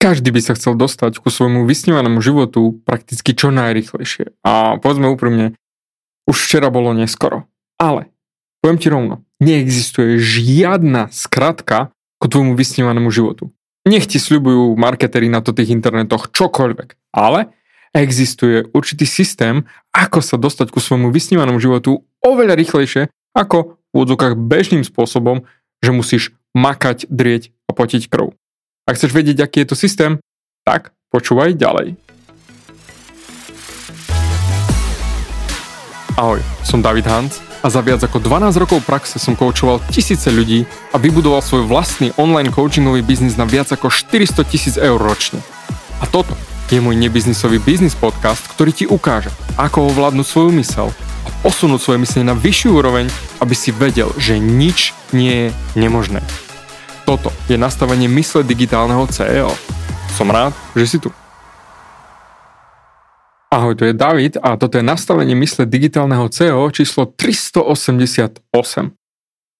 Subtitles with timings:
[0.00, 4.32] každý by sa chcel dostať ku svojmu vysnívanému životu prakticky čo najrychlejšie.
[4.40, 5.52] A povedzme úprimne,
[6.24, 7.44] už včera bolo neskoro.
[7.76, 8.08] Ale,
[8.64, 13.52] poviem ti rovno, neexistuje žiadna skratka ku tvojmu vysnívanému životu.
[13.84, 17.12] Nech ti sľubujú marketeri na to tých internetoch čokoľvek.
[17.12, 17.52] Ale
[17.92, 24.38] existuje určitý systém, ako sa dostať ku svojmu vysnívanému životu oveľa rýchlejšie ako v úvodzokách
[24.38, 25.44] bežným spôsobom,
[25.82, 26.22] že musíš
[26.54, 28.36] makať, drieť a potiť krv.
[28.90, 30.18] Ak chceš vedieť, aký je to systém,
[30.66, 31.94] tak počúvaj ďalej.
[36.18, 40.66] Ahoj, som David Hans a za viac ako 12 rokov praxe som koučoval tisíce ľudí
[40.90, 45.38] a vybudoval svoj vlastný online coachingový biznis na viac ako 400 tisíc eur ročne.
[46.02, 46.34] A toto
[46.74, 50.90] je môj nebiznisový biznis podcast, ktorý ti ukáže, ako ovládnuť svoju mysel
[51.22, 53.06] a posunúť svoje myslenie na vyššiu úroveň,
[53.38, 56.26] aby si vedel, že nič nie je nemožné.
[57.10, 59.50] Toto je nastavenie mysle digitálneho CEO.
[60.14, 61.10] Som rád, že si tu.
[63.50, 68.46] Ahoj, to je David a toto je nastavenie mysle digitálneho CEO číslo 388.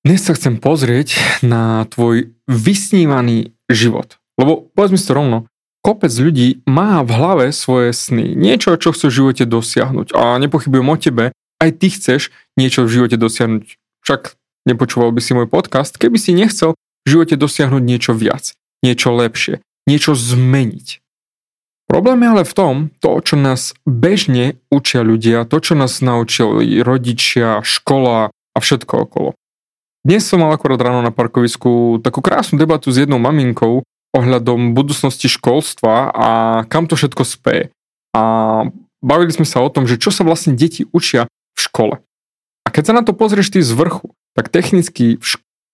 [0.07, 4.23] Dnes sa chcem pozrieť na tvoj vysnívaný život.
[4.39, 5.51] Lebo povedzme si to rovno,
[5.83, 10.15] kopec ľudí má v hlave svoje sny, niečo, čo chce v živote dosiahnuť.
[10.15, 11.25] A nepochybujem o tebe,
[11.59, 13.75] aj ty chceš niečo v živote dosiahnuť.
[14.07, 14.39] Však
[14.71, 16.79] nepočúval by si môj podcast, keby si nechcel
[17.11, 18.55] živote dosiahnuť niečo viac,
[18.87, 19.59] niečo lepšie,
[19.91, 21.03] niečo zmeniť.
[21.91, 26.87] Problém je ale v tom, to, čo nás bežne učia ľudia, to, čo nás naučili
[26.87, 29.35] rodičia, škola a všetko okolo.
[30.07, 33.83] Dnes som mal akorát ráno na parkovisku takú krásnu debatu s jednou maminkou
[34.15, 36.29] ohľadom budúcnosti školstva a
[36.71, 37.65] kam to všetko speje.
[38.15, 38.23] A
[39.03, 41.95] bavili sme sa o tom, že čo sa vlastne deti učia v škole.
[42.63, 45.25] A keď sa na to pozrieš ty z vrchu, tak technicky v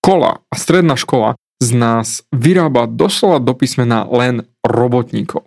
[0.07, 5.43] škola a stredná škola z nás vyrába doslova do písmena len robotníkov.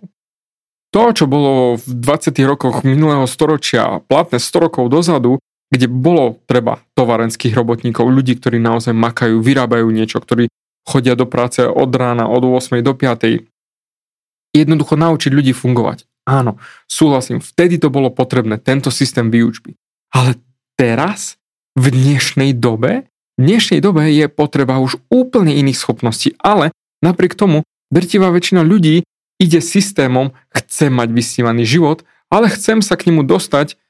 [0.93, 2.37] To, čo bolo v 20.
[2.45, 5.41] rokoch minulého storočia platné 100 rokov dozadu,
[5.73, 10.45] kde bolo treba tovarenských robotníkov, ľudí, ktorí naozaj makajú, vyrábajú niečo, ktorí
[10.85, 12.85] chodia do práce od rána od 8.
[12.85, 13.41] do 5.
[14.53, 16.05] Jednoducho naučiť ľudí fungovať.
[16.29, 19.73] Áno, súhlasím, vtedy to bolo potrebné, tento systém výučby.
[20.13, 20.37] Ale
[20.77, 21.41] teraz,
[21.73, 23.09] v dnešnej dobe,
[23.41, 26.69] dnešnej dobe je potreba už úplne iných schopností, ale
[27.01, 29.01] napriek tomu drtivá väčšina ľudí
[29.41, 33.81] ide systémom, chce mať vysnívaný život, ale chcem sa k nemu dostať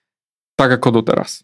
[0.55, 1.43] tak ako doteraz.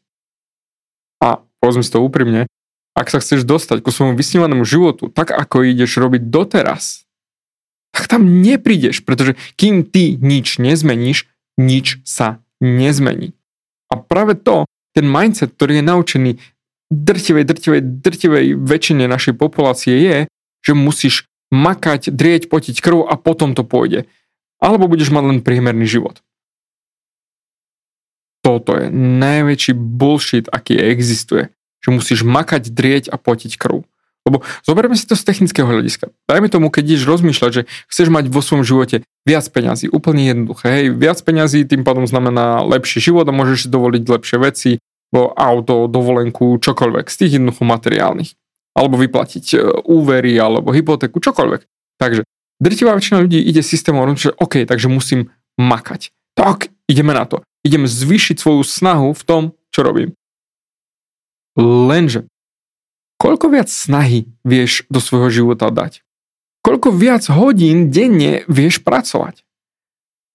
[1.20, 2.48] A povedzme si to úprimne,
[2.96, 7.04] ak sa chceš dostať ku svojmu vysnívanému životu tak ako ideš robiť doteraz,
[7.92, 11.28] tak tam neprídeš, pretože kým ty nič nezmeníš,
[11.60, 13.36] nič sa nezmení.
[13.92, 14.66] A práve to,
[14.96, 16.32] ten mindset, ktorý je naučený
[16.92, 20.18] drtivej, drtivej, drtivej väčšine našej populácie je,
[20.64, 24.08] že musíš makať, drieť, potiť krv a potom to pôjde.
[24.60, 26.20] Alebo budeš mať len priemerný život.
[28.42, 31.52] Toto je najväčší bullshit, aký existuje.
[31.84, 33.86] Že musíš makať, drieť a potiť krv.
[34.28, 36.12] Lebo zoberieme si to z technického hľadiska.
[36.28, 39.88] Dajme tomu, keď ideš rozmýšľať, že chceš mať vo svojom živote viac peňazí.
[39.88, 40.68] Úplne jednoduché.
[40.68, 44.72] Hej, viac peňazí tým pádom znamená lepší život a môžeš si dovoliť lepšie veci,
[45.16, 48.36] auto, dovolenku, čokoľvek, z tých jednoducho materiálnych.
[48.78, 49.58] Alebo vyplatiť e,
[49.88, 51.62] úvery, alebo hypotéku, čokoľvek.
[51.98, 52.22] Takže
[52.62, 56.14] drtivá väčšina ľudí ide systémom, že OK, takže musím makať.
[56.38, 57.42] Tak, ideme na to.
[57.66, 60.14] Idem zvýšiť svoju snahu v tom, čo robím.
[61.58, 62.30] Lenže,
[63.18, 66.06] koľko viac snahy vieš do svojho života dať?
[66.62, 69.42] Koľko viac hodín denne vieš pracovať?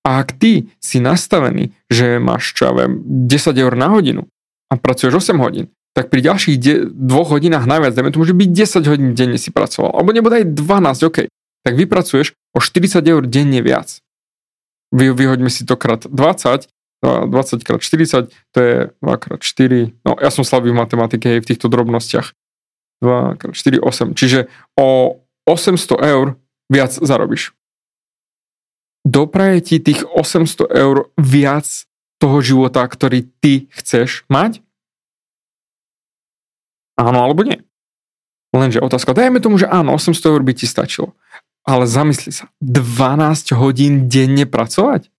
[0.03, 2.99] A ak ty si nastavený, že máš, čo ja viem,
[3.31, 4.27] 10 eur na hodinu,
[4.72, 8.49] a pracuješ 8 hodín, tak pri ďalších de- dvoch hodinách najviac, dajme to môže byť
[8.49, 11.19] 10 hodín denne si pracoval, alebo nebude aj 12, OK,
[11.60, 14.00] tak vypracuješ o 40 eur denne viac.
[14.97, 16.69] Vy, vyhoďme si to krát 20,
[17.05, 21.41] 20 krát 40, to je 2 krát 4, no ja som slabý v matematike aj
[21.44, 22.32] v týchto drobnostiach.
[23.05, 24.49] 2 krát 4, 8, čiže
[24.81, 26.41] o 800 eur
[26.72, 27.53] viac zarobíš.
[29.02, 31.67] Dopraje ti tých 800 eur viac
[32.23, 34.63] toho života, ktorý ty chceš mať?
[36.95, 37.59] Áno alebo nie?
[38.55, 41.19] Lenže otázka, dajme tomu, že áno, 800 eur by ti stačilo.
[41.67, 45.11] Ale zamysli sa, 12 hodín denne pracovať?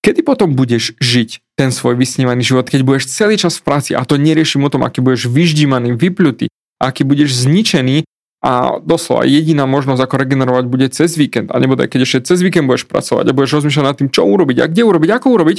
[0.00, 4.04] Kedy potom budeš žiť ten svoj vysnívaný život, keď budeš celý čas v práci a
[4.04, 6.48] to neriešim o tom, aký budeš vyždímaný, vypľutý,
[6.80, 8.08] aký budeš zničený
[8.40, 11.52] a doslova jediná možnosť, ako regenerovať, bude cez víkend.
[11.52, 14.64] A nebude, keď ešte cez víkend budeš pracovať a budeš rozmýšľať nad tým, čo urobiť
[14.64, 15.58] a kde urobiť, ako urobiť,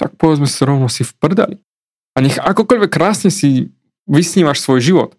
[0.00, 1.56] tak povedzme si rovno si v prdeli.
[2.16, 3.68] A nech akokoľvek krásne si
[4.08, 5.10] vysnívaš svoj život,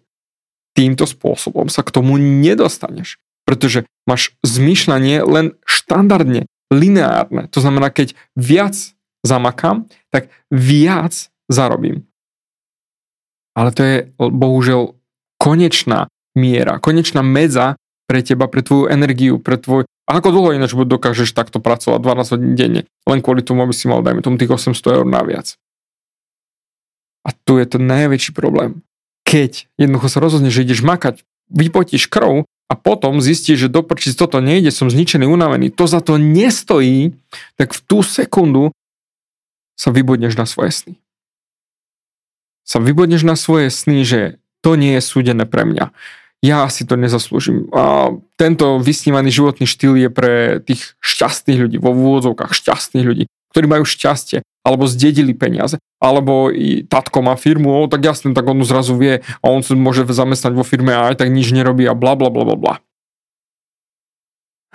[0.74, 3.22] týmto spôsobom sa k tomu nedostaneš.
[3.44, 7.50] pretože máš zmýšľanie len štandardne, lineárne.
[7.52, 8.74] To znamená, keď viac
[9.26, 12.06] zamakám, tak viac zarobím.
[13.52, 14.96] Ale to je bohužiaľ
[15.36, 17.76] konečná miera, konečná medza
[18.08, 19.84] pre teba, pre tvoju energiu, pre tvoj...
[20.12, 24.04] Ako dlho ináč dokážeš takto pracovať 12 hodín denne, len kvôli tomu, aby si mal,
[24.04, 25.56] dajme tomu, tých 800 eur naviac.
[27.24, 28.84] A tu je to najväčší problém.
[29.24, 34.44] Keď jednoducho sa rozhodneš, že ideš makať, vypotíš krv a potom zistíš, že doprčiť toto
[34.44, 37.16] nejde, som zničený, unavený, to za to nestojí,
[37.56, 38.68] tak v tú sekundu
[39.80, 40.94] sa vybudneš na svoje sny.
[42.68, 44.20] Sa vybudneš na svoje sny, že
[44.60, 45.88] to nie je súdené pre mňa
[46.42, 47.70] ja si to nezaslúžim.
[47.70, 53.24] A tento vysnívaný životný štýl je pre tých šťastných ľudí, vo vôdzovkách šťastných ľudí,
[53.54, 58.42] ktorí majú šťastie, alebo zdedili peniaze, alebo i tatko má firmu, o, tak jasne, tak
[58.46, 61.86] on zrazu vie a on sa môže zamestnať vo firme a aj tak nič nerobí
[61.86, 62.74] a bla bla bla bla bla.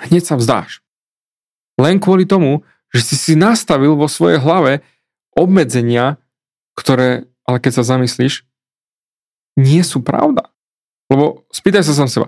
[0.08, 0.80] Hneď sa vzdáš.
[1.76, 2.64] Len kvôli tomu,
[2.96, 4.86] že si si nastavil vo svojej hlave
[5.36, 6.16] obmedzenia,
[6.80, 8.48] ktoré, ale keď sa zamyslíš,
[9.60, 10.48] nie sú pravda.
[11.08, 12.28] Lebo spýtaj sa sám seba,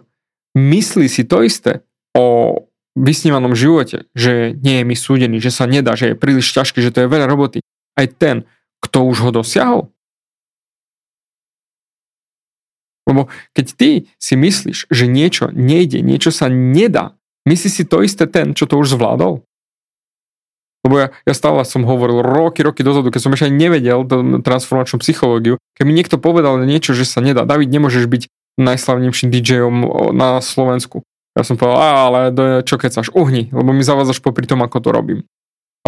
[0.56, 1.84] myslí si to isté
[2.16, 2.56] o
[2.96, 6.92] vysnívanom živote, že nie je mi súdený, že sa nedá, že je príliš ťažký, že
[6.92, 7.64] to je veľa roboty.
[7.96, 8.48] Aj ten,
[8.84, 9.92] kto už ho dosiahol.
[13.10, 13.26] Lebo
[13.58, 13.90] keď ty
[14.22, 17.18] si myslíš, že niečo nejde, niečo sa nedá,
[17.50, 19.42] myslí si to isté ten, čo to už zvládol?
[20.86, 24.08] Lebo ja, ja stále som hovoril roky, roky dozadu, keď som ešte nevedel
[24.40, 28.24] transformačnú psychológiu, keď mi niekto povedal niečo, že sa nedá, David, nemôžeš byť
[28.60, 29.76] najslavnejším DJom
[30.12, 31.02] na Slovensku.
[31.34, 32.20] Ja som povedal, ale
[32.68, 35.20] čo keď saš, uhni, lebo mi zavádzaš popri tom, ako to robím.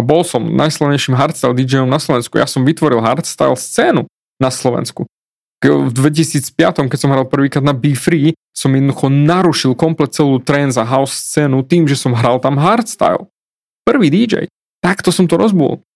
[0.00, 2.40] bol som najslavnejším hardstyle DJom na Slovensku.
[2.40, 4.08] Ja som vytvoril hardstyle scénu
[4.40, 5.04] na Slovensku.
[5.62, 10.74] V 2005, keď som hral prvýkrát na Be Free, som jednoducho narušil komplet celú trance
[10.74, 13.30] a house scénu tým, že som hral tam hardstyle.
[13.86, 14.50] Prvý DJ.
[14.82, 15.86] Takto som to rozbul.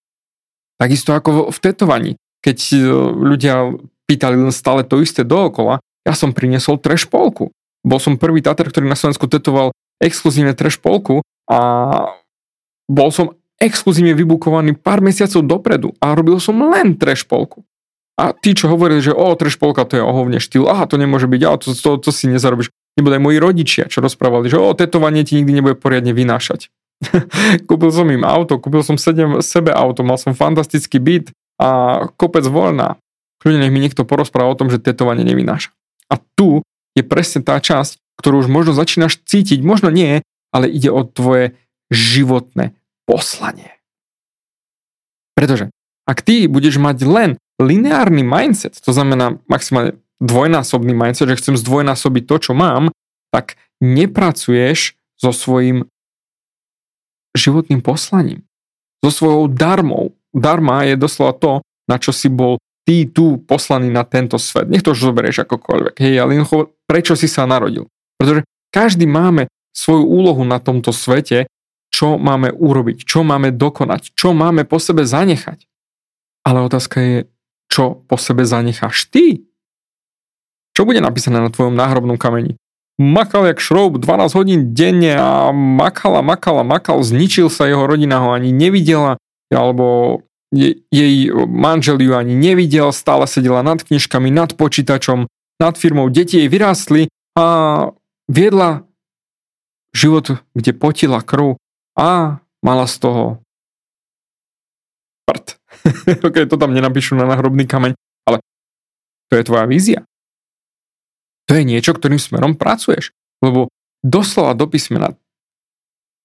[0.79, 2.11] Takisto ako v tetovaní.
[2.39, 2.77] Keď e,
[3.11, 3.75] ľudia
[4.07, 7.51] pýtali len stále to isté dookola, ja som priniesol trash polku.
[7.83, 11.19] Bol som prvý Tatar, ktorý na Slovensku tetoval exkluzívne trash polku
[11.51, 11.59] a
[12.87, 17.67] bol som exkluzívne vybukovaný pár mesiacov dopredu a robil som len trash polku.
[18.17, 21.29] A tí, čo hovorili, že o, trash polka to je ohovne štýl, aha, to nemôže
[21.29, 22.73] byť, ale to, to, to si nezarobíš.
[22.97, 26.73] Nebo aj moji rodičia, čo rozprávali, že o, tetovanie ti nikdy nebude poriadne vynášať.
[27.69, 31.29] kúpil som im auto, kúpil som sedem sebe auto, mal som fantastický byt
[31.61, 32.97] a kopec voľná.
[33.37, 35.69] Kľudne nech mi niekto porozpráva o tom, že tetovanie nevynáša.
[36.07, 36.63] A tu
[36.95, 41.53] je presne tá časť, ktorú už možno začínaš cítiť, možno nie, ale ide o tvoje
[41.93, 42.73] životné
[43.05, 43.77] poslanie.
[45.37, 45.69] Pretože
[46.07, 47.29] ak ty budeš mať len
[47.61, 52.89] lineárny mindset, to znamená maximálne dvojnásobný mindset, že chcem zdvojnásobiť to, čo mám,
[53.29, 55.85] tak nepracuješ so svojím
[57.37, 58.41] životným poslaním.
[59.05, 60.17] So svojou darmou.
[60.33, 61.51] Darma je doslova to,
[61.85, 62.57] na čo si bol
[62.87, 64.71] ty tu poslaný na tento svet.
[64.71, 65.99] Nech to už zoberieš akokoľvek.
[65.99, 67.91] Hej, ale jednoducho, prečo si sa narodil?
[68.15, 71.51] Pretože každý máme svoju úlohu na tomto svete,
[71.91, 75.67] čo máme urobiť, čo máme dokonať, čo máme po sebe zanechať.
[76.47, 77.17] Ale otázka je,
[77.67, 79.43] čo po sebe zanecháš ty?
[80.71, 82.55] Čo bude napísané na tvojom náhrobnom kameni?
[82.97, 87.85] Makal jak šroub 12 hodín denne a makal a makal a makal, zničil sa jeho
[87.85, 89.21] rodina, ho ani nevidela,
[89.53, 90.21] alebo
[90.91, 95.27] jej manžel ju ani nevidel, stále sedela nad knižkami, nad počítačom,
[95.59, 97.45] nad firmou, deti jej vyrástli a
[98.31, 98.87] viedla
[99.91, 101.59] život, kde potila krv
[101.97, 103.23] a mala z toho
[105.27, 105.57] prd.
[106.27, 108.37] ok, to tam nenapíšu na nahrobný kameň, ale
[109.27, 109.99] to je tvoja vízia.
[111.47, 113.15] To je niečo, ktorým smerom pracuješ.
[113.39, 113.71] Lebo
[114.03, 115.15] doslova do písmena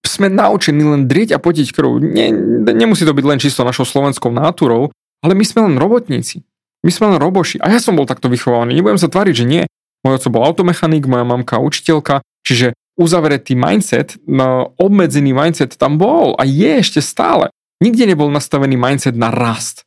[0.03, 2.03] sme naučení len drieť a potiť krv.
[2.03, 2.35] Nie,
[2.75, 4.91] nemusí to byť len čisto našou slovenskou náturou,
[5.23, 6.43] ale my sme len robotníci.
[6.83, 7.63] My sme len roboši.
[7.63, 8.75] A ja som bol takto vychovaný.
[8.75, 9.63] Nebudem sa tváriť, že nie.
[10.03, 16.35] Môj oco bol automechanik, moja mamka učiteľka, čiže uzavretý mindset, no, obmedzený mindset tam bol
[16.37, 17.55] a je ešte stále.
[17.79, 19.87] Nikde nebol nastavený mindset na rast.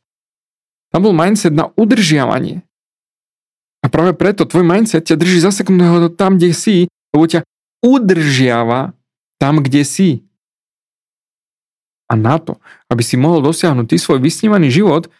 [0.88, 2.64] Tam bol mindset na udržiavanie.
[3.84, 6.76] A práve preto tvoj mindset ťa drží zaseknutého tam, kde si,
[7.12, 7.44] lebo ťa
[7.84, 8.95] udržiava
[9.36, 10.08] tam, kde si.
[12.06, 15.10] A na to, aby si mohol dosiahnuť ty svoj vysnívaný život,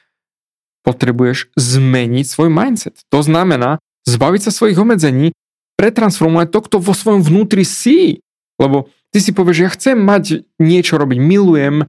[0.87, 3.03] potrebuješ zmeniť svoj mindset.
[3.11, 5.35] To znamená zbaviť sa svojich obmedzení,
[5.75, 8.23] pretransformovať to, kto vo svojom vnútri si.
[8.57, 11.85] Lebo ty si povieš, ja chcem mať niečo robiť, milujem,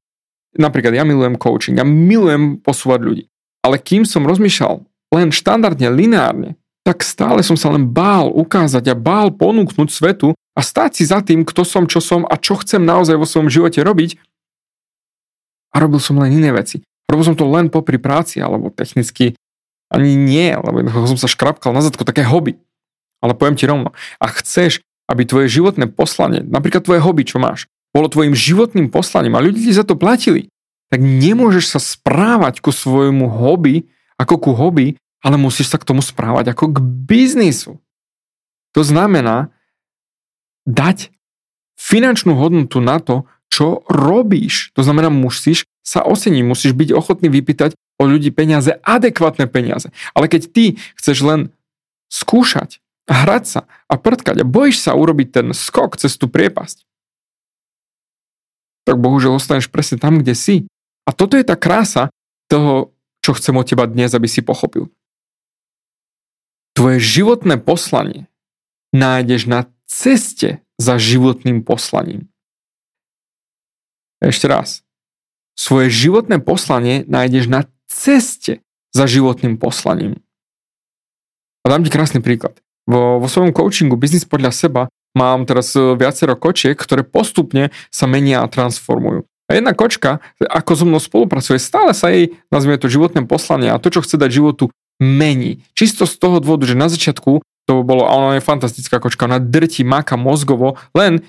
[0.57, 3.25] napríklad ja milujem coaching, ja milujem posúvať ľudí.
[3.61, 8.95] Ale kým som rozmýšľal len štandardne, lineárne, tak stále som sa len bál ukázať a
[8.95, 12.81] bál ponúknuť svetu, a stáť si za tým, kto som, čo som a čo chcem
[12.81, 14.17] naozaj vo svojom živote robiť.
[15.69, 16.81] A robil som len iné veci.
[17.05, 19.37] Robil som to len popri práci, alebo technicky
[19.93, 22.57] ani nie, lebo som sa škrapkal na zadku, také hobby.
[23.21, 27.69] Ale poviem ti rovno, a chceš, aby tvoje životné poslanie, napríklad tvoje hobby, čo máš,
[27.95, 30.51] bolo tvojim životným poslaním a ľudí ti za to platili,
[30.91, 33.87] tak nemôžeš sa správať ku svojmu hobby
[34.19, 37.79] ako ku hobby, ale musíš sa k tomu správať ako k biznisu.
[38.75, 39.49] To znamená
[40.67, 41.09] dať
[41.79, 44.75] finančnú hodnotu na to, čo robíš.
[44.75, 49.89] To znamená, musíš sa oseniť, musíš byť ochotný vypýtať od ľudí peniaze, adekvátne peniaze.
[50.11, 50.65] Ale keď ty
[50.99, 51.41] chceš len
[52.11, 56.83] skúšať, hrať sa a prtkať a bojíš sa urobiť ten skok cez tú priepasť,
[58.83, 60.55] tak bohužiaľ ostaneš presne tam, kde si.
[61.07, 62.11] A toto je tá krása
[62.51, 64.91] toho, čo chcem od teba dnes, aby si pochopil.
[66.75, 68.27] Tvoje životné poslanie
[68.95, 72.29] nájdeš na ceste za životným poslaním.
[74.21, 74.83] Ešte raz.
[75.57, 78.61] Svoje životné poslanie nájdeš na ceste
[78.93, 80.21] za životným poslaním.
[81.65, 82.59] A dám ti krásny príklad.
[82.85, 84.81] Vo, vo svojom coachingu Business podľa seba
[85.17, 89.25] mám teraz e, viacero kočiek, ktoré postupne sa menia a transformujú.
[89.47, 93.79] A jedna kočka, ako so mnou spolupracuje, stále sa jej, nazvime to životné poslanie a
[93.79, 95.63] to, čo chce dať životu, mení.
[95.71, 99.43] Čisto z toho dôvodu, že na začiatku to bolo, a ona je fantastická kočka, ona
[99.43, 101.19] drti, máka mozgovo, len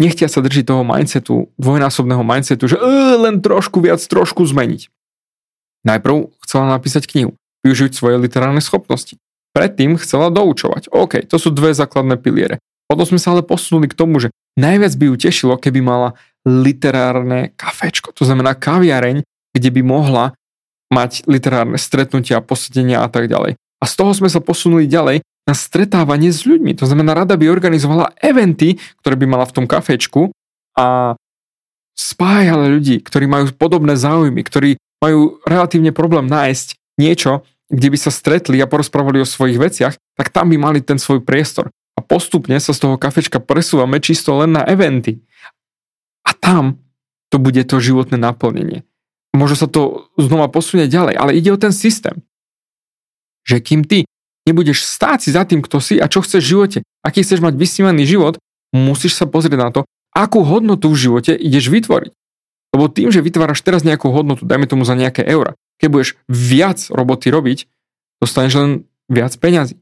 [0.00, 2.84] nechtia sa držiť toho mindsetu, dvojnásobného mindsetu, že e,
[3.20, 4.88] len trošku viac, trošku zmeniť.
[5.84, 9.20] Najprv chcela napísať knihu, využiť svoje literárne schopnosti.
[9.52, 10.88] Predtým chcela doučovať.
[10.92, 12.60] OK, to sú dve základné piliere.
[12.88, 16.16] Potom sme sa ale posunuli k tomu, že najviac by ju tešilo, keby mala
[16.46, 20.24] literárne kafečko, to znamená kaviareň, kde by mohla
[20.94, 23.58] mať literárne stretnutia, posedenia a tak ďalej.
[23.58, 26.74] A z toho sme sa posunuli ďalej na stretávanie s ľuďmi.
[26.82, 30.34] To znamená, rada by organizovala eventy, ktoré by mala v tom kafečku
[30.74, 31.14] a
[31.96, 38.10] spájala ľudí, ktorí majú podobné záujmy, ktorí majú relatívne problém nájsť niečo, kde by sa
[38.10, 41.70] stretli a porozprávali o svojich veciach, tak tam by mali ten svoj priestor.
[41.96, 45.24] A postupne sa z toho kafečka presúvame čisto len na eventy.
[46.26, 46.82] A tam
[47.32, 48.84] to bude to životné naplnenie.
[49.32, 52.24] Možno sa to znova posunie ďalej, ale ide o ten systém.
[53.46, 53.98] Že kým ty
[54.46, 57.58] nebudeš stáť si za tým, kto si a čo chceš v živote, aký chceš mať
[57.58, 58.38] vysnívaný život,
[58.70, 59.80] musíš sa pozrieť na to,
[60.14, 62.12] akú hodnotu v živote ideš vytvoriť.
[62.72, 66.78] Lebo tým, že vytváraš teraz nejakú hodnotu, dajme tomu za nejaké eura, keď budeš viac
[66.88, 67.58] roboty robiť,
[68.22, 68.70] dostaneš len
[69.10, 69.76] viac peňazí.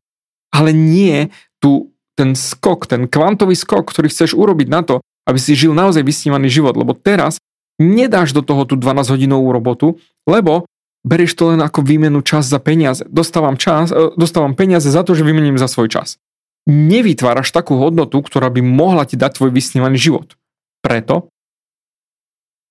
[0.55, 4.95] Ale nie tu ten skok, ten kvantový skok, ktorý chceš urobiť na to,
[5.27, 6.79] aby si žil naozaj vysnívaný život.
[6.79, 7.43] Lebo teraz
[7.83, 10.69] nedáš do toho tú 12 hodinovú robotu, lebo
[11.05, 13.05] berieš to len ako výmenu čas za peniaze.
[13.07, 16.17] Dostávam, čas, e, dostávam peniaze za to, že vymením za svoj čas.
[16.65, 20.35] Nevytváraš takú hodnotu, ktorá by mohla ti dať tvoj vysnívaný život.
[20.81, 21.29] Preto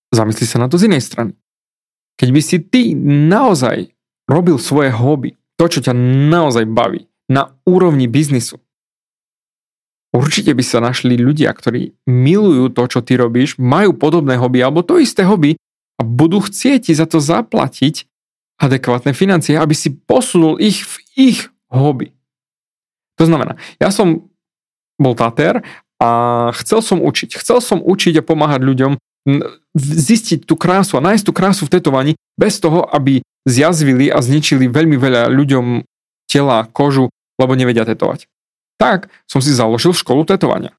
[0.09, 1.37] zamysli sa na to z inej strany.
[2.17, 2.81] Keď by si ty
[3.29, 3.93] naozaj
[4.29, 5.93] robil svoje hobby, to, čo ťa
[6.29, 8.61] naozaj baví, na úrovni biznisu,
[10.13, 14.85] určite by sa našli ľudia, ktorí milujú to, čo ty robíš, majú podobné hobby alebo
[14.85, 15.57] to isté hobby
[15.97, 18.12] a budú chcieť ti za to zaplatiť
[18.63, 22.15] adekvátne financie, aby si posunul ich v ich hobby.
[23.19, 24.31] To znamená, ja som
[24.97, 25.61] bol tater
[26.01, 26.09] a
[26.63, 27.37] chcel som učiť.
[27.37, 28.91] Chcel som učiť a pomáhať ľuďom
[29.79, 34.67] zistiť tú krásu a nájsť tú krásu v tetovaní bez toho, aby zjazvili a zničili
[34.67, 35.83] veľmi veľa ľuďom
[36.27, 37.07] tela, kožu,
[37.39, 38.27] lebo nevedia tetovať.
[38.75, 40.75] Tak som si založil školu tetovania.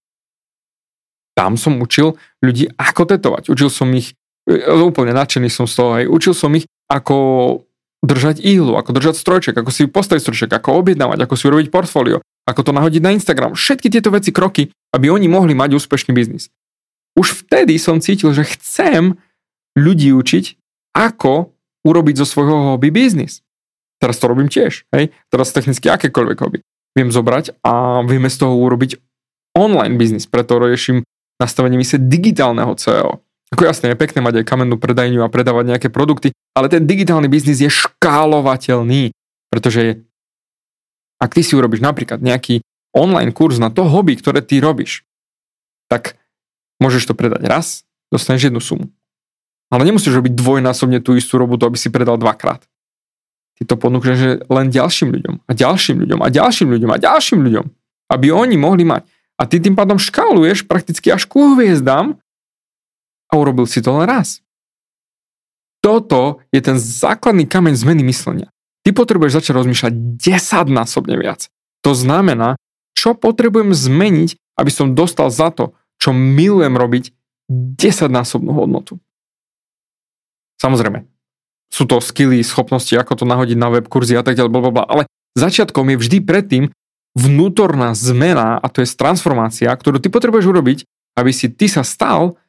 [1.35, 2.15] Tam som učil
[2.45, 3.51] ľudí, ako tetovať.
[3.51, 4.15] Učil som ich,
[4.47, 7.17] e, úplne nadšený som z toho, aj učil som ich, ako
[8.05, 12.21] držať ihlu, ako držať strojček, ako si postaviť strojček, ako objednávať, ako si urobiť portfólio,
[12.45, 13.57] ako to nahodiť na Instagram.
[13.57, 16.53] Všetky tieto veci, kroky, aby oni mohli mať úspešný biznis.
[17.17, 19.17] Už vtedy som cítil, že chcem
[19.75, 20.61] ľudí učiť,
[20.95, 23.41] ako urobiť zo svojho hobby biznis.
[23.99, 24.85] Teraz to robím tiež.
[24.93, 25.17] Hej?
[25.33, 26.59] Teraz technicky akékoľvek hobby.
[26.95, 29.01] Viem zobrať a vieme z toho urobiť
[29.57, 31.03] online biznis, preto riešim
[31.41, 33.24] nastavenie mise digitálneho CEO.
[33.55, 37.31] Ako jasné, je pekné mať aj kamennú predajňu a predávať nejaké produkty, ale ten digitálny
[37.31, 39.15] biznis je škálovateľný,
[39.47, 40.03] pretože
[41.23, 45.07] ak ty si urobíš napríklad nejaký online kurz na to hobby, ktoré ty robíš,
[45.87, 46.19] tak
[46.83, 47.67] môžeš to predať raz,
[48.11, 48.91] dostaneš jednu sumu.
[49.71, 52.67] Ale nemusíš robiť dvojnásobne tú istú robotu, aby si predal dvakrát.
[53.55, 57.67] Ty to ponúkneš len ďalším ľuďom a ďalším ľuďom a ďalším ľuďom a ďalším ľuďom,
[58.19, 59.07] aby oni mohli mať.
[59.39, 62.19] A ty tým pádom škáluješ prakticky až ku hviezdám
[63.35, 64.39] a urobil si to len raz.
[65.83, 68.49] Toto je ten základný kameň zmeny myslenia.
[68.87, 71.51] Ty potrebuješ začať rozmýšľať 10 násobne viac.
[71.83, 72.57] To znamená,
[72.95, 77.13] čo potrebujem zmeniť, aby som dostal za to, čo milujem robiť,
[77.51, 78.97] 10-násobnú hodnotu.
[80.57, 81.05] Samozrejme,
[81.69, 85.03] sú to skilly, schopnosti, ako to nahodiť na web kurzy a tak ďalej, blablabla, ale
[85.37, 86.65] začiatkom je vždy predtým
[87.13, 90.79] vnútorná zmena a to je transformácia, ktorú ty potrebuješ urobiť,
[91.19, 92.41] aby si ty sa stal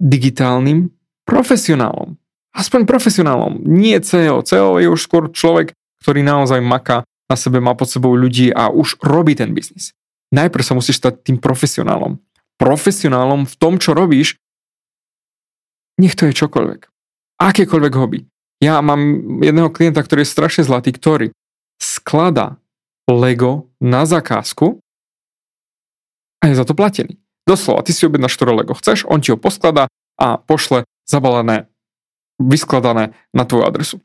[0.00, 0.90] digitálnym
[1.24, 2.16] profesionálom.
[2.54, 4.46] Aspoň profesionálom, nie CEO.
[4.46, 8.70] CEO je už skôr človek, ktorý naozaj maká na sebe, má pod sebou ľudí a
[8.70, 9.96] už robí ten biznis.
[10.30, 12.20] Najprv sa musíš stať tým profesionálom
[12.58, 14.38] profesionálom v tom, čo robíš,
[15.98, 16.80] nech to je čokoľvek.
[17.38, 18.26] Akékoľvek hobby.
[18.62, 19.00] Ja mám
[19.42, 21.34] jedného klienta, ktorý je strašne zlatý, ktorý
[21.78, 22.58] sklada
[23.04, 24.80] Lego na zakázku
[26.40, 27.20] a je za to platený.
[27.44, 31.68] Doslova, ty si objednáš, ktoré Lego chceš, on ti ho poskladá a pošle zabalené,
[32.40, 33.96] vyskladané na tvoju adresu.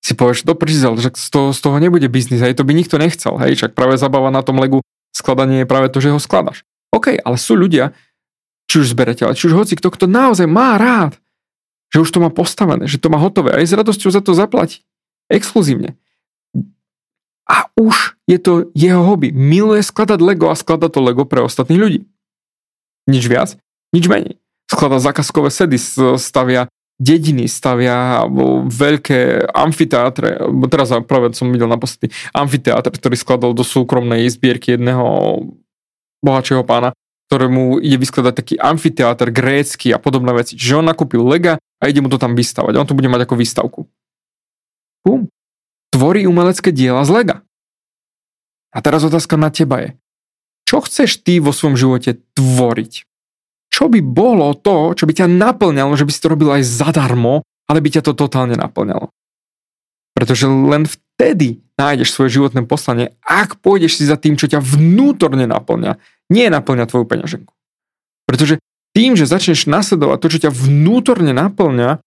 [0.00, 2.96] Si povieš, to prizel, že z toho, z toho nebude biznis, aj to by nikto
[2.96, 4.80] nechcel, hej, čak práve zabava na tom Legu
[5.12, 6.64] skladanie je práve to, že ho skladaš.
[6.88, 7.92] OK, ale sú ľudia,
[8.64, 11.20] či už zberateľ, či už hoci kto, kto naozaj má rád,
[11.92, 14.86] že už to má postavené, že to má hotové, aj s radosťou za to zaplatí.
[15.28, 16.00] Exkluzívne.
[17.50, 19.34] A už je to jeho hobby.
[19.34, 22.00] Miluje skladať Lego a skladať to Lego pre ostatných ľudí.
[23.10, 23.58] Nič viac,
[23.90, 24.38] nič menej.
[24.70, 25.82] Skladá zákazkové sedy,
[26.14, 28.28] stavia dediny, stavia
[28.70, 30.36] veľké amfiteátre,
[30.68, 35.42] teraz práve som videl naposledy amfiteátr, ktorý skladal do súkromnej zbierky jedného
[36.20, 36.92] bohatšieho pána,
[37.32, 40.60] ktorému ide vyskladať taký amfiteáter grécky a podobné veci.
[40.60, 42.76] Čiže on nakúpil lega a ide mu to tam vystavať.
[42.76, 43.80] On to bude mať ako výstavku.
[45.00, 45.29] Bum.
[46.00, 47.36] Tvorí umelecké diela z lega.
[48.72, 49.90] A teraz otázka na teba je,
[50.64, 53.04] čo chceš ty vo svojom živote tvoriť?
[53.68, 57.44] Čo by bolo to, čo by ťa naplňalo, že by si to robil aj zadarmo,
[57.68, 59.12] ale by ťa to totálne naplňalo?
[60.16, 65.44] Pretože len vtedy nájdeš svoje životné poslanie, ak pôjdeš si za tým, čo ťa vnútorne
[65.44, 66.00] naplňa,
[66.32, 67.52] nie naplňa tvoju peňaženku.
[68.24, 68.56] Pretože
[68.96, 72.00] tým, že začneš nasledovať to, čo ťa vnútorne naplňa,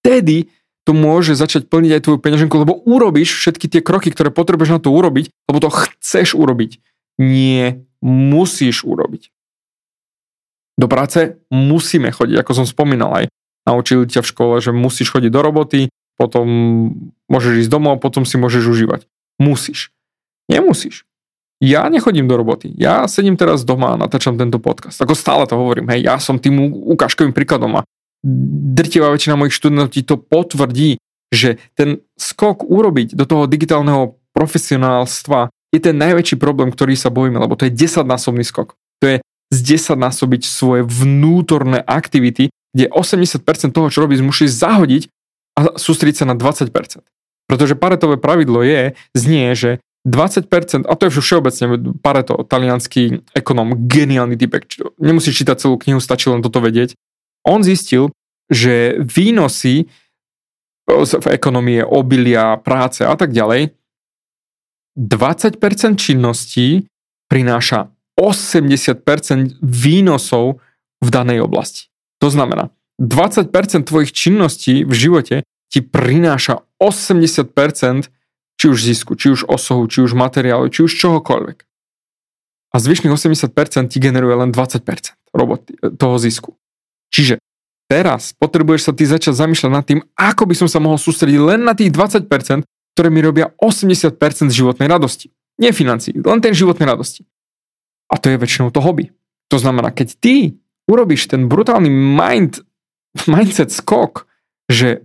[0.00, 0.48] vtedy
[0.82, 4.80] to môže začať plniť aj tvoju peňaženku, lebo urobíš všetky tie kroky, ktoré potrebuješ na
[4.82, 6.82] to urobiť, lebo to chceš urobiť.
[7.22, 9.30] Nie musíš urobiť.
[10.74, 13.24] Do práce musíme chodiť, ako som spomínal aj.
[13.62, 15.80] Naučili ťa v škole, že musíš chodiť do roboty,
[16.18, 16.46] potom
[17.30, 19.06] môžeš ísť domov potom si môžeš užívať.
[19.38, 19.94] Musíš.
[20.50, 21.06] Nemusíš.
[21.62, 22.74] Ja nechodím do roboty.
[22.74, 24.98] Ja sedím teraz doma a natáčam tento podcast.
[24.98, 25.86] Ako stále to hovorím.
[25.94, 26.58] Hej, ja som tým
[26.90, 27.86] ukážkovým príkladom a
[28.24, 31.02] drtivá väčšina mojich študentov to potvrdí,
[31.34, 37.40] že ten skok urobiť do toho digitálneho profesionálstva je ten najväčší problém, ktorý sa bojíme,
[37.40, 38.76] lebo to je 10-násobný skok.
[39.00, 39.16] To je
[39.52, 45.12] z 10 násobiť svoje vnútorné aktivity, kde 80% toho, čo robíš, musíš zahodiť
[45.56, 46.72] a sústrediť sa na 20%.
[47.48, 51.66] Pretože paretové pravidlo je, znie, že 20%, a to je všeobecne
[52.00, 54.66] Pareto, talianský ekonom, geniálny typek,
[54.98, 56.96] nemusíš čítať celú knihu, stačí len toto vedieť.
[57.46, 58.10] On zistil,
[58.50, 59.88] že výnosy
[60.88, 63.72] v ekonomie, obilia, práce a tak ďalej,
[64.98, 66.84] 20% činností
[67.30, 67.88] prináša
[68.20, 70.60] 80% výnosov
[71.00, 71.88] v danej oblasti.
[72.20, 72.68] To znamená,
[73.00, 75.36] 20% tvojich činností v živote
[75.72, 78.12] ti prináša 80%
[78.60, 81.58] či už zisku, či už osohu, či už materiálu, či už čohokoľvek.
[82.72, 86.54] A zvyšných 80% ti generuje len 20% roboty, e, toho zisku.
[87.12, 87.38] Čiže
[87.86, 91.60] teraz potrebuješ sa ty začať zamýšľať nad tým, ako by som sa mohol sústrediť len
[91.62, 92.26] na tých 20%,
[92.96, 94.16] ktoré mi robia 80%
[94.48, 95.28] životnej radosti.
[95.60, 97.28] Nie financí, len ten životnej radosti.
[98.08, 99.12] A to je väčšinou to hobby.
[99.52, 100.56] To znamená, keď ty
[100.88, 102.64] urobíš ten brutálny mind
[103.32, 104.24] mindset skok,
[104.72, 105.04] že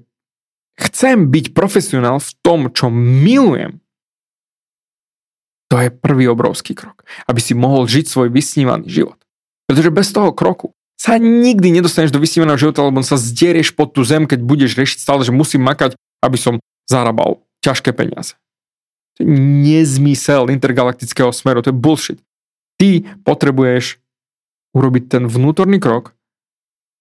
[0.79, 3.83] chcem byť profesionál v tom, čo milujem,
[5.67, 9.19] to je prvý obrovský krok, aby si mohol žiť svoj vysnívaný život.
[9.67, 14.01] Pretože bez toho kroku sa nikdy nedostaneš do vysnívaného života, lebo sa zderieš pod tú
[14.01, 15.93] zem, keď budeš riešiť stále, že musím makať,
[16.25, 16.57] aby som
[16.89, 18.33] zarábal ťažké peniaze.
[19.17, 19.29] To je
[19.65, 22.19] nezmysel intergalaktického smeru, to je bullshit.
[22.81, 24.01] Ty potrebuješ
[24.73, 26.17] urobiť ten vnútorný krok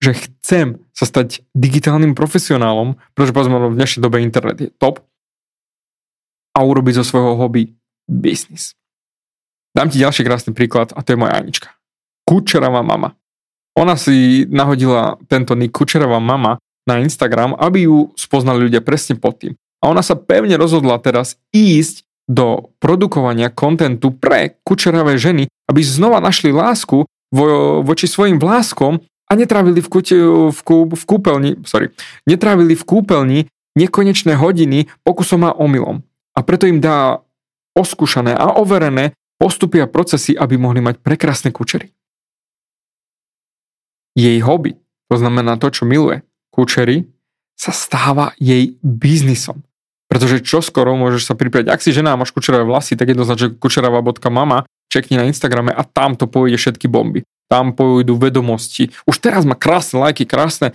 [0.01, 5.01] že chcem sa stať digitálnym profesionálom, pretože povedzme v dnešnej dobe internet je top
[6.53, 7.77] a urobiť zo svojho hobby
[8.09, 8.77] biznis.
[9.77, 11.69] Dám ti ďalší krásny príklad a to je moja Anička.
[12.25, 13.17] Kučerová mama.
[13.77, 16.57] Ona si nahodila tento nick Kučerová mama
[16.89, 19.53] na Instagram, aby ju spoznali ľudia presne pod tým.
[19.85, 26.19] A ona sa pevne rozhodla teraz ísť do produkovania kontentu pre kučeravé ženy, aby znova
[26.19, 27.47] našli lásku vo,
[27.87, 30.17] voči svojim vláskom a netrávili v, kúte,
[30.51, 31.95] v, kú, v kúpeľni, sorry,
[32.27, 33.41] netrávili v kúpeľni
[33.79, 36.03] nekonečné hodiny pokusom a omylom.
[36.35, 37.23] A preto im dá
[37.77, 41.93] oskúšané a overené postupy a procesy, aby mohli mať prekrásne kučery.
[44.17, 44.81] Jej hobby,
[45.13, 47.05] to znamená to, čo miluje, kučery,
[47.53, 49.61] sa stáva jej biznisom.
[50.09, 53.61] Pretože čo skoro môžeš sa pripraviť, ak si žena a máš kučeravé vlasy, tak jednoznačne
[53.61, 57.27] kučeravá.mama, čekni na Instagrame a tam to pôjde všetky bomby.
[57.47, 58.91] Tam pôjdu vedomosti.
[59.07, 60.75] Už teraz má krásne lajky, krásne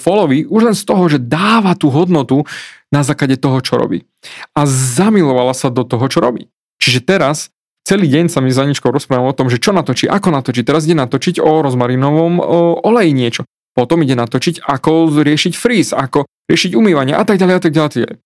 [0.00, 2.44] followy, už len z toho, že dáva tú hodnotu
[2.88, 4.08] na základe toho, čo robí.
[4.56, 6.48] A zamilovala sa do toho, čo robí.
[6.80, 7.53] Čiže teraz
[7.84, 10.64] celý deň sa mi za ničkou rozprávam o tom, že čo natočí, ako natočí.
[10.64, 12.40] Teraz ide natočiť o rozmarinovom
[12.82, 13.44] oleji niečo.
[13.76, 18.18] Potom ide natočiť, ako riešiť fríz, ako riešiť umývanie a tak ďalej a tak ďalej.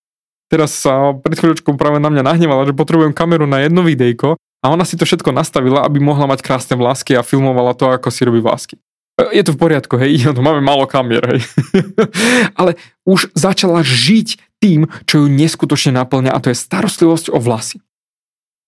[0.49, 4.65] Teraz sa pred chvíľočkou práve na mňa nahnevala, že potrebujem kameru na jedno videjko a
[4.69, 8.25] ona si to všetko nastavila, aby mohla mať krásne vlásky a filmovala to, ako si
[8.25, 8.81] robí vlásky.
[9.21, 11.41] E, je to v poriadku, hej, to máme málo kamier, hej.
[12.59, 17.79] Ale už začala žiť tým, čo ju neskutočne naplňa a to je starostlivosť o vlasy.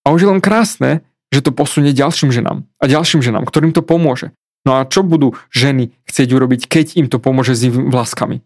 [0.06, 3.86] A už je len krásne, že to posunie ďalším ženám a ďalším ženám, ktorým to
[3.86, 4.36] pomôže.
[4.68, 8.46] No a čo budú ženy chcieť urobiť, keď im to pomôže s ich vlaskami?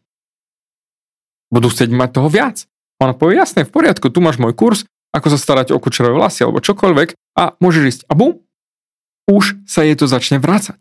[1.52, 2.64] Budú chcieť mať toho viac.
[3.04, 6.48] Ona povie, jasné, v poriadku, tu máš môj kurz, ako sa starať o kučerové vlasy
[6.48, 8.02] alebo čokoľvek a môžeš ísť.
[8.08, 8.40] A bum,
[9.28, 10.80] už sa jej to začne vrácať.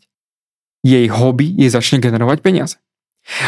[0.86, 2.76] Jej hobby jej začne generovať peniaze.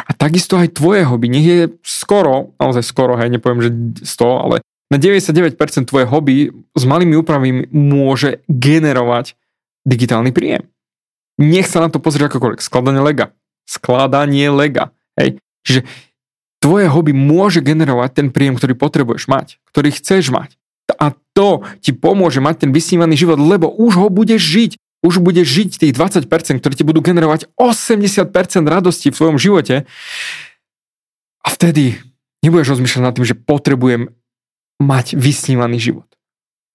[0.09, 3.71] A takisto aj tvoje hobby, nech je skoro, naozaj skoro, hej, nepoviem, že
[4.09, 4.57] 100, ale
[4.87, 9.35] na 99% tvoje hobby s malými úpravami môže generovať
[9.83, 10.71] digitálny príjem.
[11.37, 12.63] Nech sa na to pozrieť akokoľvek.
[12.63, 13.35] Skladanie lega.
[13.67, 14.95] Skladanie lega.
[15.19, 15.43] Hej.
[15.67, 15.81] Čiže
[16.63, 20.57] tvoje hobby môže generovať ten príjem, ktorý potrebuješ mať, ktorý chceš mať.
[20.97, 24.73] A to ti pomôže mať ten vysnívaný život, lebo už ho budeš žiť.
[25.05, 26.27] Už budeš žiť tých 20%,
[26.59, 28.33] ktoré ti budú generovať 80%
[28.65, 29.85] radosti v tvojom živote.
[31.45, 32.01] A vtedy
[32.41, 34.16] nebudeš rozmýšľať nad tým, že potrebujem
[34.83, 36.09] mať vysnívaný život.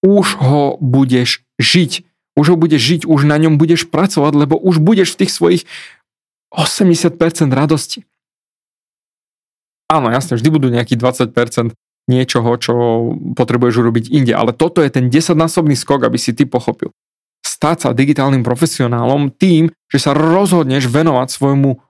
[0.01, 2.05] Už ho budeš žiť.
[2.33, 5.63] Už ho budeš žiť, už na ňom budeš pracovať, lebo už budeš v tých svojich
[6.55, 7.19] 80%
[7.51, 8.07] radosti.
[9.91, 11.75] Áno, jasne, vždy budú nejaký 20%
[12.07, 12.73] niečoho, čo
[13.35, 16.95] potrebuješ urobiť inde, ale toto je ten 10-násobný skok, aby si ty pochopil.
[17.43, 21.83] Stať sa digitálnym profesionálom tým, že sa rozhodneš venovať svojmu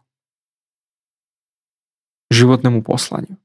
[2.34, 3.38] životnému poslaniu.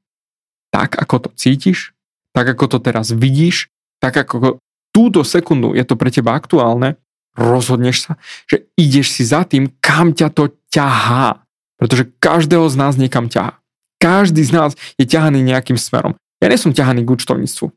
[0.73, 1.96] Tak, ako to cítiš,
[2.37, 4.61] tak ako to teraz vidíš, tak ako
[4.93, 7.01] túto sekundu je to pre teba aktuálne,
[7.33, 8.13] rozhodneš sa,
[8.45, 11.41] že ideš si za tým, kam ťa to ťahá.
[11.81, 13.57] Pretože každého z nás niekam ťahá.
[13.97, 14.71] Každý z nás
[15.01, 16.13] je ťahaný nejakým smerom.
[16.37, 17.73] Ja nie som ťahaný k účtovníctvu.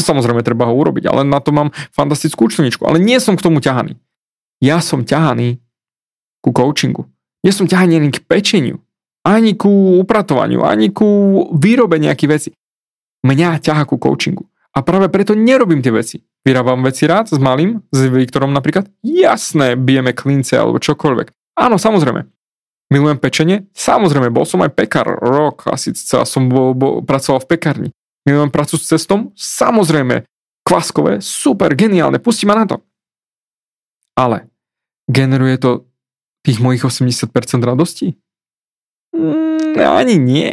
[0.00, 2.88] Samozrejme, treba ho urobiť, ale na to mám fantastickú účtovničku.
[2.88, 4.00] Ale nie som k tomu ťahaný.
[4.64, 5.60] Ja som ťahaný
[6.40, 7.12] ku coachingu.
[7.44, 8.80] Nie som ťahaný ani k pečeniu,
[9.20, 12.48] ani ku upratovaniu, ani ku výrobe nejakých vecí
[13.22, 14.46] mňa ťaha ku coachingu.
[14.72, 16.16] A práve preto nerobím tie veci.
[16.42, 18.88] Vyrábam veci rád s malým, s Viktorom napríklad.
[19.04, 21.58] Jasné, bijeme klince alebo čokoľvek.
[21.60, 22.24] Áno, samozrejme.
[22.92, 23.68] Milujem pečenie?
[23.72, 27.88] Samozrejme, bol som aj pekár rok, asi celá som bol, bol, pracoval v pekárni.
[28.28, 29.32] Milujem prácu s cestom?
[29.36, 30.28] Samozrejme.
[30.62, 31.20] Kvaskové?
[31.24, 32.76] Super, geniálne, pustí ma na to.
[34.16, 34.48] Ale
[35.08, 35.70] generuje to
[36.44, 37.32] tých mojich 80%
[37.62, 38.18] radosti?
[39.14, 40.52] Mm, ani nie.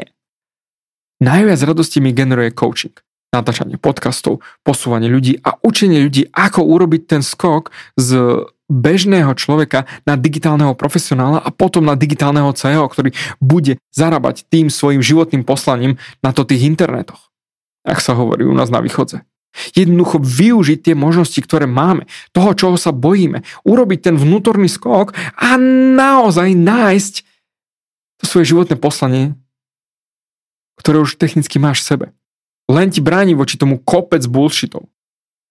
[1.19, 2.95] Najviac radosti mi generuje coaching.
[3.35, 8.39] Natáčanie podcastov, posúvanie ľudí a učenie ľudí, ako urobiť ten skok z
[8.71, 13.11] bežného človeka na digitálneho profesionála a potom na digitálneho CEO, ktorý
[13.43, 17.35] bude zarábať tým svojim životným poslaním na to tých internetoch.
[17.83, 19.27] Ak sa hovorí u nás na východze.
[19.75, 25.59] Jednoducho využiť tie možnosti, ktoré máme, toho, čoho sa bojíme, urobiť ten vnútorný skok a
[25.99, 27.13] naozaj nájsť
[28.21, 29.35] to svoje životné poslanie
[30.79, 32.05] ktoré už technicky máš v sebe.
[32.71, 34.87] Len ti bráni voči tomu kopec bullshitov.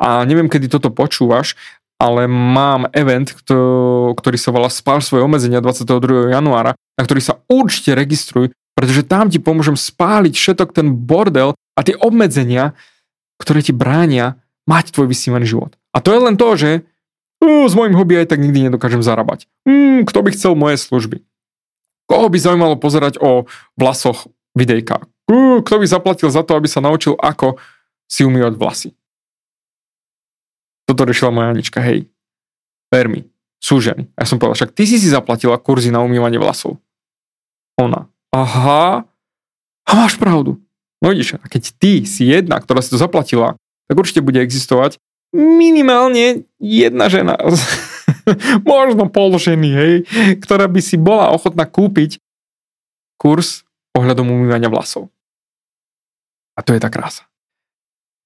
[0.01, 1.59] A neviem, kedy toto počúvaš,
[1.99, 6.31] ale mám event, ktorý sa volá Spáš svoje obmedzenia 22.
[6.31, 11.81] januára, na ktorý sa určite registruj, pretože tam ti pomôžem spáliť všetok ten bordel a
[11.83, 12.79] tie obmedzenia,
[13.43, 14.39] ktoré ti bránia
[14.71, 15.75] mať tvoj vysnívaný život.
[15.91, 16.71] A to je len to, že
[17.43, 19.51] uh, s môjim hobby aj tak nikdy nedokážem zarábať.
[19.67, 21.27] Hmm, kto by chcel moje služby?
[22.07, 25.03] Koho by zaujímalo pozerať o vlasoch videjka?
[25.29, 27.61] Uh, kto by zaplatil za to, aby sa naučil, ako
[28.09, 28.91] si umývať vlasy?
[30.89, 32.09] Toto riešila moja Anička, hej.
[32.89, 33.29] Ver mi,
[33.61, 34.09] sú ženy.
[34.17, 36.81] Ja som povedal, však ty si si zaplatila kurzy na umývanie vlasov.
[37.77, 39.05] Ona, aha,
[39.85, 40.57] a máš pravdu.
[41.05, 43.55] No vidíš, a keď ty si jedna, ktorá si to zaplatila,
[43.87, 44.97] tak určite bude existovať
[45.33, 47.37] minimálne jedna žena,
[48.65, 49.95] možno pol ženy, hej,
[50.41, 52.21] ktorá by si bola ochotná kúpiť
[53.21, 55.13] kurz ohľadom umývania vlasov.
[56.59, 57.31] A to je tá krása.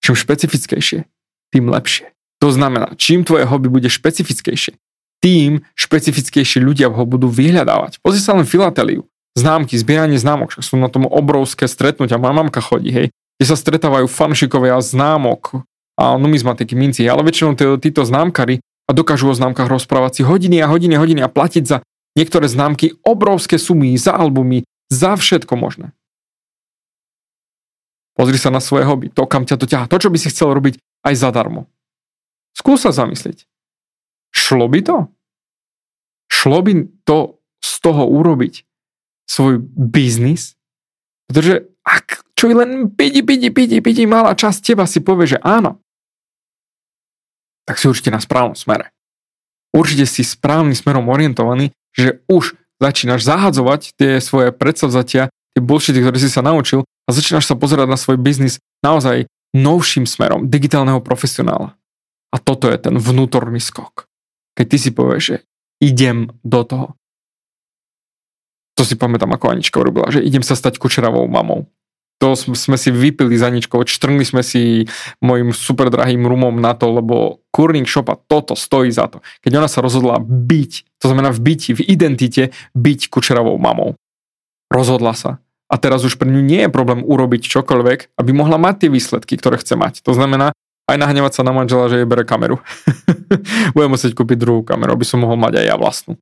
[0.01, 1.05] Čím špecifickejšie,
[1.53, 2.17] tým lepšie.
[2.41, 4.75] To znamená, čím tvoje hobby bude špecifickejšie,
[5.23, 8.03] tým špecifickejšie ľudia ho budú vyhľadávať.
[8.03, 9.07] Pozri sa len filateliu,
[9.39, 13.07] známky, zbieranie známok, však sú na tom obrovské stretnutia, moja mamka chodí, hej,
[13.39, 15.63] kde sa stretávajú fanšikovia známok
[15.95, 20.67] a numizmatiky minci, ale väčšinou títo známkari a dokážu o známkach rozprávať si hodiny a
[20.67, 21.79] hodiny a hodiny a platiť za
[22.19, 25.95] niektoré známky obrovské sumy, za albumy, za všetko možné.
[28.13, 30.53] Pozri sa na svoje hobby, to kam ťa to ťaha, to čo by si chcel
[30.53, 30.77] robiť
[31.09, 31.69] aj zadarmo.
[32.53, 33.49] Skús sa zamyslieť.
[34.33, 34.97] Šlo by to?
[36.29, 36.73] Šlo by
[37.09, 38.65] to z toho urobiť
[39.25, 40.57] svoj biznis?
[41.29, 45.81] Pretože ak čo len pidi, pidi, pidi, pidi, malá časť teba si povie, že áno,
[47.65, 48.91] tak si určite na správnom smere.
[49.73, 56.19] Určite si správnym smerom orientovaný, že už začínaš zahadzovať tie svoje predsavzatia, tie bullshity, ktoré
[56.19, 61.77] si sa naučil a začínaš sa pozerať na svoj biznis naozaj novším smerom digitálneho profesionála.
[62.33, 64.09] A toto je ten vnútorný skok.
[64.57, 65.37] Keď ty si povieš, že
[65.85, 66.87] idem do toho.
[68.81, 71.69] To si pamätám, ako Anička urobila, že idem sa stať kučeravou mamou.
[72.23, 74.87] To sme si vypili za Aničkou, čtrngli sme si
[75.19, 79.19] mojim super drahým rumom na to, lebo Kurning Shop a toto stojí za to.
[79.43, 83.99] Keď ona sa rozhodla byť, to znamená v byti, v identite, byť kučeravou mamou.
[84.71, 85.43] Rozhodla sa.
[85.73, 89.41] A teraz už pre ňu nie je problém urobiť čokoľvek, aby mohla mať tie výsledky,
[89.41, 90.05] ktoré chce mať.
[90.05, 90.53] To znamená,
[90.85, 92.61] aj nahnevať sa na manžela, že jej bere kameru.
[93.75, 96.21] Budem musieť kúpiť druhú kameru, aby som mohol mať aj ja vlastnú.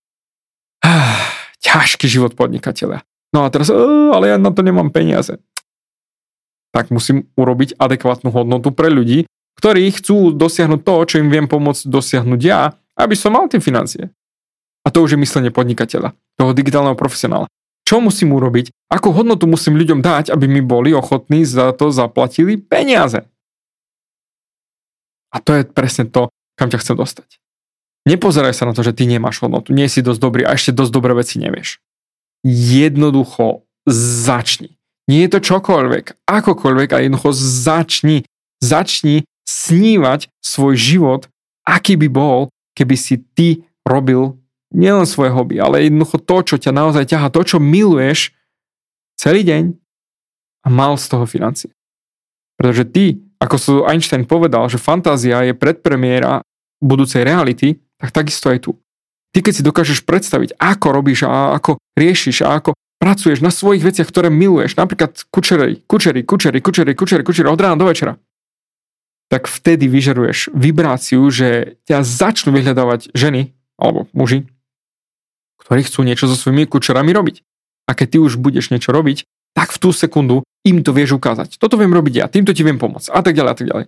[1.66, 3.02] Ťažký život podnikateľa.
[3.34, 5.34] No a teraz, ale ja na to nemám peniaze.
[6.70, 9.26] Tak musím urobiť adekvátnu hodnotu pre ľudí,
[9.58, 14.14] ktorí chcú dosiahnuť to, čo im viem pomôcť dosiahnuť ja, aby som mal tie financie.
[14.86, 17.50] A to už je myslenie podnikateľa, toho digitálneho profesionála
[17.90, 22.54] čo musím urobiť, akú hodnotu musím ľuďom dať, aby mi boli ochotní za to zaplatili
[22.54, 23.26] peniaze.
[25.34, 27.42] A to je presne to, kam ťa chcem dostať.
[28.06, 30.92] Nepozeraj sa na to, že ty nemáš hodnotu, nie si dosť dobrý a ešte dosť
[30.94, 31.82] dobré veci nevieš.
[32.46, 34.78] Jednoducho začni.
[35.10, 38.22] Nie je to čokoľvek, akokoľvek, a jednoducho začni.
[38.62, 41.26] Začni snívať svoj život,
[41.66, 44.38] aký by bol, keby si ty robil
[44.70, 48.34] nielen svoje hobby, ale jednoducho to, čo ťa naozaj ťaha, to, čo miluješ
[49.18, 49.74] celý deň
[50.64, 51.70] a mal z toho financie.
[52.54, 53.04] Pretože ty,
[53.40, 56.44] ako sa Einstein povedal, že fantázia je predpremiéra
[56.80, 58.72] budúcej reality, tak takisto aj tu.
[59.30, 63.80] Ty keď si dokážeš predstaviť, ako robíš a ako riešiš a ako pracuješ na svojich
[63.80, 68.20] veciach, ktoré miluješ, napríklad kučery, kučery, kučery, kučery, kučery, kučery od rána do večera,
[69.30, 74.44] tak vtedy vyžaruješ vibráciu, že ťa začnú vyhľadávať ženy alebo muži,
[75.70, 77.46] ktorí chcú niečo so svojimi kučerami robiť.
[77.86, 79.22] A keď ty už budeš niečo robiť,
[79.54, 81.62] tak v tú sekundu im to vieš ukázať.
[81.62, 83.84] Toto viem robiť ja, týmto ti viem pomôcť a tak ďalej a tak ďalej.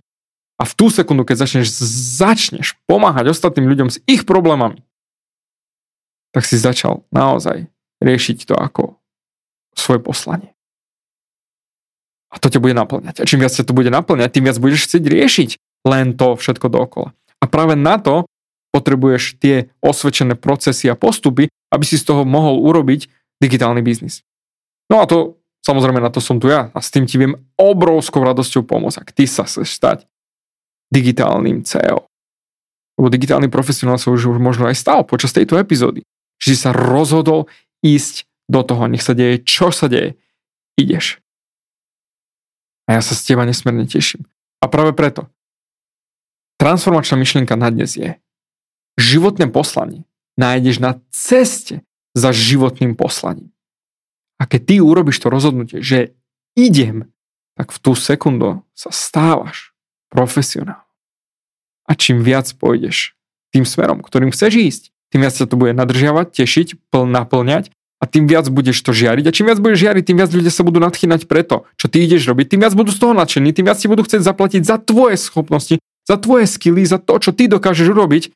[0.59, 1.75] A v tú sekundu, keď začneš,
[2.23, 4.79] začneš pomáhať ostatným ľuďom s ich problémami,
[6.31, 7.67] tak si začal naozaj
[7.99, 9.03] riešiť to ako
[9.75, 10.55] svoje poslanie.
[12.31, 13.21] A to ťa bude naplňať.
[13.21, 15.51] A čím viac ťa to bude naplňať, tým viac budeš chcieť riešiť
[15.83, 17.11] len to všetko dookola.
[17.43, 18.31] A práve na to
[18.73, 23.07] potrebuješ tie osvedčené procesy a postupy, aby si z toho mohol urobiť
[23.39, 24.25] digitálny biznis.
[24.89, 28.25] No a to, samozrejme, na to som tu ja a s tým ti viem obrovskou
[28.25, 30.09] radosťou pomôcť, ak ty sa chceš stať
[30.93, 32.05] digitálnym CEO.
[33.01, 36.05] Lebo digitálny profesionál sa už, už možno aj stal počas tejto epizódy.
[36.41, 37.49] Že si sa rozhodol
[37.81, 40.21] ísť do toho, nech sa deje, čo sa deje.
[40.77, 41.25] Ideš.
[42.85, 44.29] A ja sa z teba nesmierne teším.
[44.61, 45.33] A práve preto.
[46.61, 48.21] Transformačná myšlienka na dnes je,
[48.97, 50.05] životné poslanie
[50.37, 53.53] nájdeš na ceste za životným poslaním.
[54.41, 56.13] A keď ty urobíš to rozhodnutie, že
[56.59, 57.09] idem,
[57.57, 59.73] tak v tú sekundu sa stávaš
[60.11, 60.83] profesionál.
[61.87, 63.15] A čím viac pôjdeš
[63.53, 67.69] tým smerom, ktorým chceš ísť, tým viac sa to bude nadržiavať, tešiť, pln, naplňať
[68.01, 69.29] a tým viac budeš to žiariť.
[69.29, 72.27] A čím viac budeš žiariť, tým viac ľudia sa budú nadchýnať preto, čo ty ideš
[72.33, 75.21] robiť, tým viac budú z toho nadšení, tým viac ti budú chcieť zaplatiť za tvoje
[75.21, 75.77] schopnosti,
[76.09, 78.33] za tvoje skily, za to, čo ty dokážeš urobiť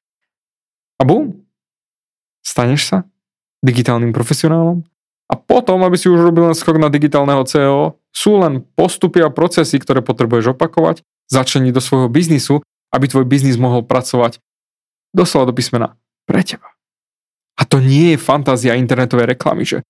[0.96, 1.44] a bum,
[2.40, 2.98] staneš sa
[3.64, 4.86] digitálnym profesionálom
[5.26, 9.34] a potom, aby si už robil len skok na digitálneho CEO, sú len postupy a
[9.34, 12.62] procesy, ktoré potrebuješ opakovať, začleniť do svojho biznisu,
[12.94, 14.38] aby tvoj biznis mohol pracovať
[15.10, 16.70] doslova do písmena pre teba.
[17.58, 19.82] A to nie je fantázia internetovej reklamy, že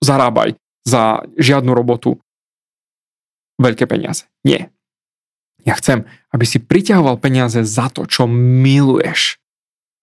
[0.00, 2.16] zarábaj za žiadnu robotu
[3.60, 4.26] veľké peniaze.
[4.42, 4.72] Nie.
[5.64, 9.40] Ja chcem, aby si priťahoval peniaze za to, čo miluješ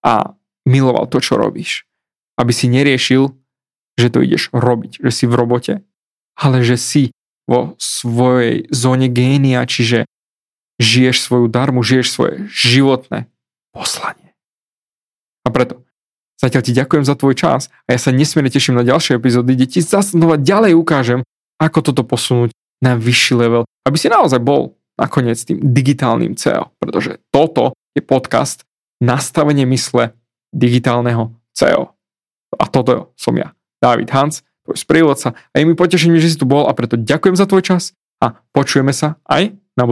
[0.02, 0.34] a
[0.66, 1.86] miloval to, čo robíš.
[2.38, 3.32] Aby si neriešil,
[3.98, 5.74] že to ideš robiť, že si v robote,
[6.36, 7.02] ale že si
[7.46, 10.06] vo svojej zóne génia, čiže
[10.80, 13.28] žiješ svoju darmu, žiješ svoje životné
[13.74, 14.34] poslanie.
[15.46, 15.82] A preto
[16.38, 19.66] zatiaľ ti ďakujem za tvoj čas a ja sa nesmierne teším na ďalšie epizódy, kde
[19.78, 21.20] ti zase ďalej ukážem,
[21.62, 22.50] ako toto posunúť
[22.82, 28.66] na vyšší level, aby si naozaj bol nakoniec tým digitálnym CEO, pretože toto je podcast
[29.02, 30.14] nastavenie mysle
[30.54, 31.98] digitálneho CEO.
[32.54, 33.50] A toto som ja,
[33.82, 37.34] David Hans, tvoj sprievodca a je mi potešením, že si tu bol a preto ďakujem
[37.34, 37.82] za tvoj čas
[38.22, 39.58] a počujeme sa aj